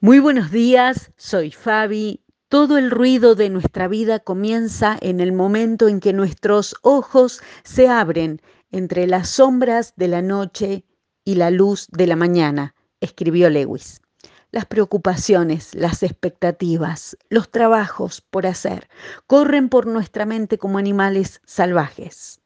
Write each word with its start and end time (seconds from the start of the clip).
Muy 0.00 0.18
buenos 0.18 0.50
días, 0.50 1.10
soy 1.16 1.50
Fabi. 1.50 2.20
Todo 2.50 2.76
el 2.76 2.90
ruido 2.90 3.34
de 3.34 3.48
nuestra 3.48 3.88
vida 3.88 4.18
comienza 4.18 4.98
en 5.00 5.20
el 5.20 5.32
momento 5.32 5.88
en 5.88 6.00
que 6.00 6.12
nuestros 6.12 6.76
ojos 6.82 7.40
se 7.64 7.88
abren 7.88 8.42
entre 8.70 9.06
las 9.06 9.30
sombras 9.30 9.94
de 9.96 10.08
la 10.08 10.20
noche 10.20 10.84
y 11.24 11.36
la 11.36 11.50
luz 11.50 11.88
de 11.92 12.06
la 12.06 12.14
mañana, 12.14 12.74
escribió 13.00 13.48
Lewis. 13.48 14.02
Las 14.50 14.66
preocupaciones, 14.66 15.74
las 15.74 16.02
expectativas, 16.02 17.16
los 17.30 17.50
trabajos 17.50 18.20
por 18.20 18.46
hacer 18.46 18.90
corren 19.26 19.70
por 19.70 19.86
nuestra 19.86 20.26
mente 20.26 20.58
como 20.58 20.76
animales 20.76 21.40
salvajes. 21.46 22.42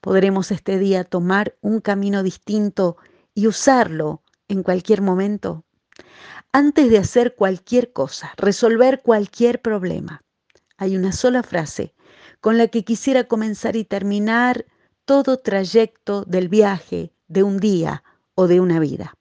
¿Podremos 0.00 0.50
este 0.50 0.80
día 0.80 1.04
tomar 1.04 1.54
un 1.60 1.80
camino 1.80 2.24
distinto 2.24 2.96
y 3.34 3.46
usarlo 3.46 4.24
en 4.48 4.64
cualquier 4.64 5.00
momento? 5.00 5.64
Antes 6.52 6.90
de 6.90 6.98
hacer 6.98 7.34
cualquier 7.34 7.92
cosa, 7.92 8.32
resolver 8.36 9.02
cualquier 9.02 9.60
problema, 9.60 10.22
hay 10.76 10.96
una 10.96 11.12
sola 11.12 11.42
frase 11.42 11.94
con 12.40 12.56
la 12.56 12.68
que 12.68 12.84
quisiera 12.84 13.24
comenzar 13.24 13.76
y 13.76 13.84
terminar 13.84 14.64
todo 15.04 15.38
trayecto 15.38 16.24
del 16.24 16.48
viaje 16.48 17.12
de 17.26 17.42
un 17.42 17.58
día 17.58 18.02
o 18.34 18.46
de 18.46 18.60
una 18.60 18.78
vida. 18.78 19.14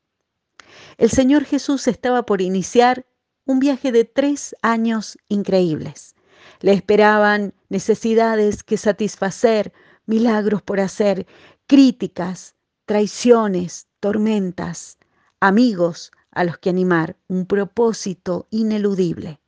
El 0.97 1.09
Señor 1.09 1.45
Jesús 1.45 1.87
estaba 1.87 2.25
por 2.25 2.41
iniciar 2.41 3.05
un 3.45 3.59
viaje 3.59 3.91
de 3.91 4.03
tres 4.05 4.55
años 4.61 5.17
increíbles. 5.29 6.15
Le 6.59 6.73
esperaban 6.73 7.53
necesidades 7.69 8.63
que 8.63 8.77
satisfacer, 8.77 9.73
milagros 10.05 10.61
por 10.61 10.79
hacer, 10.79 11.25
críticas, 11.65 12.55
traiciones, 12.85 13.87
tormentas, 13.99 14.97
amigos 15.39 16.11
a 16.37 16.43
los 16.43 16.59
que 16.59 16.69
animar, 16.69 17.17
un 17.27 17.47
propósito 17.47 18.47
ineludible. 18.51 19.39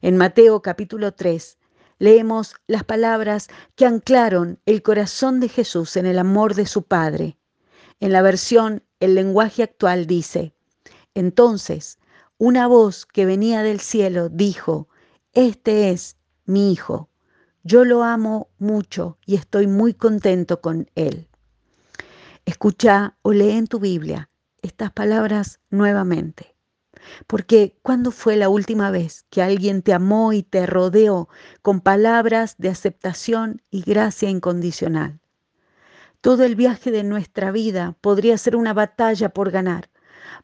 En 0.00 0.16
Mateo 0.16 0.62
capítulo 0.62 1.12
3 1.12 1.58
leemos 1.98 2.54
las 2.66 2.84
palabras 2.84 3.48
que 3.76 3.84
anclaron 3.84 4.58
el 4.64 4.82
corazón 4.82 5.40
de 5.40 5.50
Jesús 5.50 5.94
en 5.98 6.06
el 6.06 6.18
amor 6.18 6.54
de 6.54 6.64
su 6.64 6.84
Padre. 6.84 7.36
En 8.00 8.12
la 8.12 8.22
versión 8.22 8.82
El 8.98 9.14
lenguaje 9.14 9.62
actual 9.62 10.06
dice, 10.06 10.54
entonces 11.14 11.98
una 12.38 12.66
voz 12.66 13.04
que 13.04 13.26
venía 13.26 13.62
del 13.62 13.80
cielo 13.80 14.30
dijo, 14.30 14.88
este 15.34 15.90
es 15.90 16.16
mi 16.46 16.72
Hijo, 16.72 17.10
yo 17.62 17.84
lo 17.84 18.04
amo 18.04 18.48
mucho 18.58 19.18
y 19.26 19.34
estoy 19.34 19.66
muy 19.66 19.92
contento 19.92 20.62
con 20.62 20.90
él. 20.94 21.28
Escucha 22.46 23.18
o 23.20 23.32
lee 23.32 23.50
en 23.50 23.66
tu 23.66 23.78
Biblia 23.78 24.30
estas 24.62 24.92
palabras 24.92 25.60
nuevamente. 25.70 26.54
Porque 27.26 27.76
¿cuándo 27.82 28.12
fue 28.12 28.36
la 28.36 28.48
última 28.48 28.90
vez 28.90 29.26
que 29.28 29.42
alguien 29.42 29.82
te 29.82 29.92
amó 29.92 30.32
y 30.32 30.42
te 30.42 30.66
rodeó 30.66 31.28
con 31.60 31.80
palabras 31.80 32.54
de 32.58 32.68
aceptación 32.68 33.62
y 33.70 33.82
gracia 33.82 34.30
incondicional? 34.30 35.20
Todo 36.20 36.44
el 36.44 36.54
viaje 36.54 36.92
de 36.92 37.02
nuestra 37.02 37.50
vida 37.50 37.96
podría 38.00 38.38
ser 38.38 38.54
una 38.54 38.72
batalla 38.72 39.30
por 39.30 39.50
ganar, 39.50 39.90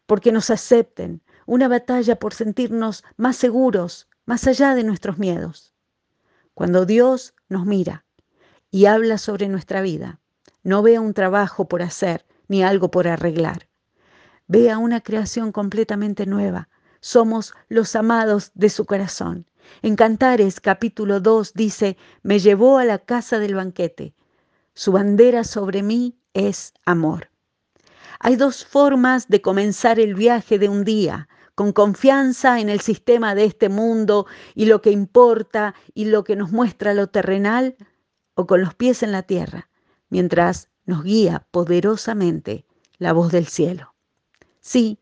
porque 0.07 0.33
nos 0.33 0.51
acepten, 0.51 1.23
una 1.47 1.69
batalla 1.69 2.17
por 2.17 2.35
sentirnos 2.35 3.05
más 3.17 3.37
seguros, 3.37 4.09
más 4.27 4.47
allá 4.49 4.75
de 4.75 4.83
nuestros 4.83 5.19
miedos. 5.19 5.73
Cuando 6.55 6.85
Dios 6.85 7.35
nos 7.49 7.65
mira 7.65 8.05
y 8.71 8.87
habla 8.87 9.17
sobre 9.17 9.49
nuestra 9.49 9.81
vida, 9.81 10.21
no 10.65 10.83
ve 10.83 10.99
un 10.99 11.15
trabajo 11.15 11.69
por 11.69 11.83
hacer 11.83 12.27
ni 12.49 12.65
algo 12.65 12.91
por 12.91 13.07
arreglar 13.07 13.68
Vea 14.51 14.79
una 14.79 15.03
creación 15.03 15.53
completamente 15.53 16.25
nueva. 16.25 16.71
Somos 17.01 17.53
los 17.69 17.95
amados 17.95 18.51
de 18.55 18.71
su 18.71 18.87
corazón. 18.87 19.45
En 19.83 19.95
Cantares 19.95 20.59
capítulo 20.59 21.21
2 21.21 21.53
dice, 21.53 21.99
me 22.23 22.39
llevó 22.39 22.79
a 22.79 22.87
la 22.87 22.99
casa 22.99 23.39
del 23.41 23.55
banquete. 23.55 24.15
Su 24.73 24.93
bandera 24.93 25.45
sobre 25.45 25.83
mí 25.83 26.17
es 26.33 26.73
amor. 26.87 27.29
Hay 28.21 28.37
dos 28.37 28.65
formas 28.65 29.29
de 29.29 29.43
comenzar 29.43 30.01
el 30.01 30.15
viaje 30.15 30.59
de 30.59 30.71
un 30.71 30.83
día, 30.83 31.29
con 31.55 31.73
confianza 31.73 32.59
en 32.59 32.71
el 32.71 32.81
sistema 32.81 33.35
de 33.35 33.45
este 33.45 33.69
mundo 33.69 34.27
y 34.55 34.65
lo 34.65 34.81
que 34.81 34.93
importa 34.93 35.75
y 35.93 36.07
lo 36.07 36.25
que 36.25 36.37
nos 36.37 36.53
muestra 36.53 36.95
lo 36.95 37.09
terrenal, 37.09 37.77
o 38.33 38.47
con 38.47 38.63
los 38.63 38.75
pies 38.75 39.03
en 39.03 39.13
la 39.13 39.25
tierra, 39.25 39.69
mientras 40.09 40.71
nos 40.87 41.05
guía 41.05 41.47
poderosamente 41.51 42.65
la 42.97 43.13
voz 43.13 43.31
del 43.31 43.47
cielo. 43.47 43.95
Sí, 44.71 44.99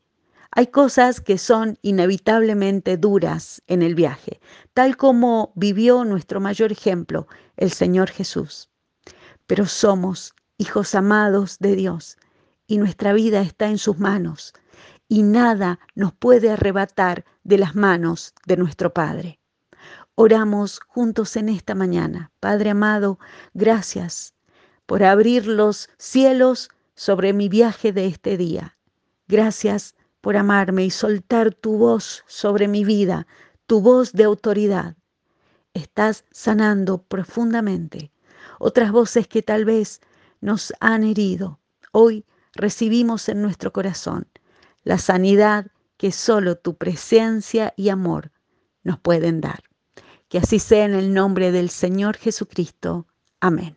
hay 0.53 0.69
cosas 0.69 1.21
que 1.21 1.39
son 1.39 1.77
inevitablemente 1.83 2.97
duras 2.97 3.65
en 3.67 3.83
el 3.83 3.97
viaje, 3.97 4.41
tal 4.75 4.97
como 4.97 5.53
vivió 5.57 6.05
nuestro 6.05 6.41
mayor 6.41 6.71
ejemplo, 6.71 7.27
el 7.57 7.73
Señor 7.73 8.11
Jesús. 8.11 8.71
Pero 9.49 9.67
somos 9.67 10.37
hijos 10.57 10.95
amados 10.95 11.59
de 11.59 11.75
Dios 11.75 12.17
y 12.69 12.79
nuestra 12.79 13.13
vida 13.13 13.41
está 13.41 13.67
en 13.67 13.79
sus 13.79 13.99
manos 13.99 14.55
y 15.09 15.25
nada 15.25 15.81
nos 15.97 16.13
puede 16.13 16.53
arrebatar 16.53 17.25
de 17.43 17.59
las 17.59 17.75
manos 17.75 18.35
de 18.47 18.57
nuestro 18.57 18.95
Padre. 18.95 19.41
Oramos 20.15 20.79
juntos 20.79 21.35
en 21.35 21.49
esta 21.49 21.75
mañana. 21.75 22.31
Padre 22.39 22.71
amado, 22.71 23.19
gracias 23.53 24.33
por 24.87 25.03
abrir 25.03 25.49
los 25.49 25.91
cielos 25.99 26.69
sobre 26.95 27.33
mi 27.33 27.49
viaje 27.49 27.93
de 27.93 28.07
este 28.07 28.37
día 28.37 28.76
Gracias 29.29 29.95
por 30.21 30.37
amarme 30.37 30.85
y 30.85 30.91
soltar 30.91 31.55
tu 31.55 31.79
voz 31.79 32.25
sobre 32.27 32.69
mi 32.69 32.85
vida, 32.85 33.27
tu 33.67 33.81
voz 33.81 34.13
de 34.13 34.25
autoridad. 34.25 34.97
Estás 35.75 36.25
sanando 36.31 37.03
profundamente 37.03 38.13
otras 38.59 38.93
voces 38.93 39.29
que 39.29 39.43
tal 39.43 39.65
vez 39.65 40.01
nos 40.41 40.73
han 40.81 41.05
herido. 41.05 41.61
Hoy 41.93 42.25
recibimos 42.55 43.29
en 43.29 43.43
nuestro 43.43 43.73
corazón 43.73 44.29
la 44.85 44.99
sanidad 44.99 45.67
que 45.97 46.13
solo 46.13 46.57
tu 46.57 46.77
presencia 46.77 47.75
y 47.77 47.89
amor 47.89 48.31
nos 48.83 48.99
pueden 48.99 49.41
dar. 49.41 49.63
Que 50.29 50.39
así 50.39 50.59
sea 50.59 50.85
en 50.85 50.95
el 50.95 51.13
nombre 51.15 51.53
del 51.53 51.71
Señor 51.71 52.17
Jesucristo. 52.17 53.07
Amén. 53.41 53.77